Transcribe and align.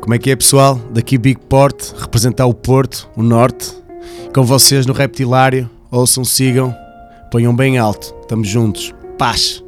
Como 0.00 0.14
é 0.14 0.18
que 0.18 0.30
é, 0.30 0.36
pessoal? 0.36 0.76
Daqui 0.92 1.18
Big 1.18 1.40
Port, 1.48 1.92
representar 1.98 2.46
o 2.46 2.54
Porto, 2.54 3.08
o 3.16 3.22
Norte. 3.22 3.72
Com 4.34 4.44
vocês 4.44 4.86
no 4.86 4.92
Reptilário. 4.92 5.68
Ouçam, 5.90 6.24
sigam, 6.24 6.74
ponham 7.30 7.54
bem 7.54 7.78
alto. 7.78 8.14
Estamos 8.22 8.48
juntos. 8.48 8.94
Paz! 9.18 9.62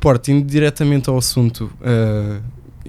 Porto, 0.00 0.30
indo 0.30 0.46
diretamente 0.46 1.08
ao 1.08 1.18
assunto, 1.18 1.70
eh, 1.82 2.38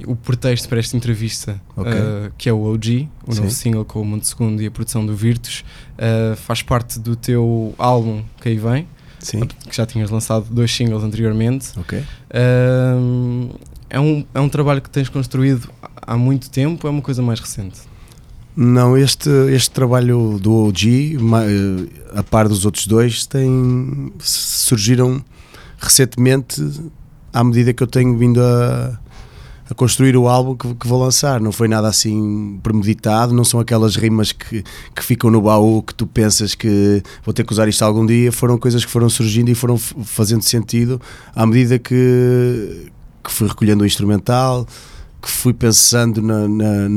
o 0.06 0.16
pretexto 0.16 0.70
para 0.70 0.80
esta 0.80 0.96
entrevista, 0.96 1.60
Ok. 1.76 1.92
eh, 1.92 2.32
que 2.38 2.48
é 2.48 2.54
o 2.54 2.62
OG, 2.62 3.10
o 3.26 3.34
novo 3.34 3.50
Sim. 3.50 3.56
single 3.56 3.86
com 3.86 4.02
o 4.02 4.06
Monte 4.06 4.28
Segundo 4.28 4.62
e 4.62 4.68
a 4.68 4.72
produção 4.72 5.04
do 5.06 5.16
Virtus, 5.16 5.66
eh, 5.98 6.36
faz 6.36 6.62
parte 6.62 7.00
do 7.00 7.16
teu 7.16 7.74
álbum 7.78 8.24
que 8.40 8.50
aí 8.50 8.58
vem, 8.58 8.88
Sim? 9.20 9.40
que 9.42 9.76
já 9.76 9.86
tinhas 9.86 10.12
lançado 10.12 10.46
dois 10.52 10.72
singles 10.72 11.04
anteriormente. 11.04 11.70
Ok. 11.80 12.04
É, 13.90 14.00
um, 14.00 14.26
é 14.34 14.40
um 14.40 14.50
trabalho 14.50 14.82
que 14.82 14.90
tens 14.90 15.10
construído 15.10 15.70
há 16.02 16.18
muito 16.18 16.50
tempo, 16.50 16.86
ou 16.86 16.90
é 16.90 16.92
uma 16.92 17.02
coisa 17.02 17.22
mais 17.22 17.40
recente? 17.40 17.80
Não, 18.56 18.98
este, 18.98 19.30
este 19.52 19.70
trabalho 19.70 20.40
do 20.42 20.52
OG, 20.52 21.16
eh, 21.16 22.18
a 22.20 22.24
par 22.24 22.48
dos 22.48 22.66
outros 22.66 22.88
dois, 22.88 23.26
tem, 23.26 24.12
surgiram 24.20 25.24
recentemente 25.78 26.66
à 27.32 27.44
medida 27.44 27.72
que 27.72 27.84
eu 27.84 27.88
tenho 27.88 28.18
vindo 28.18 28.42
a, 28.42 29.00
a 29.70 29.76
construir 29.76 30.18
o 30.18 30.28
álbum 30.28 30.56
que, 30.56 30.74
que 30.74 30.88
vou 30.88 31.00
lançar. 31.00 31.40
Não 31.40 31.52
foi 31.52 31.68
nada 31.68 31.88
assim 31.88 32.60
premeditado, 32.64 33.34
não 33.34 33.44
são 33.44 33.60
aquelas 33.60 33.96
rimas 33.96 34.32
que, 34.32 34.64
que 34.96 35.04
ficam 35.04 35.30
no 35.30 35.42
baú 35.42 35.84
que 35.84 35.94
tu 35.94 36.08
pensas 36.08 36.56
que 36.56 37.04
vou 37.24 37.34
ter 37.34 37.46
que 37.46 37.54
usar 37.54 37.68
isto 37.68 37.84
algum 37.84 38.06
dia. 38.06 38.32
Foram 38.32 38.58
coisas 38.58 38.84
que 38.84 38.90
foram 38.90 39.08
surgindo 39.08 39.50
e 39.50 39.56
foram 39.56 39.78
fazendo 39.78 40.42
sentido 40.42 41.00
à 41.36 41.46
medida 41.46 41.78
que, 41.78 42.90
que 43.28 43.34
fui 43.34 43.48
recolhendo 43.48 43.84
o 43.84 43.86
instrumental, 43.86 44.66
que 45.22 45.30
fui 45.30 45.54
pensando 45.54 46.22
na- 46.22 46.48
na- 46.48 46.90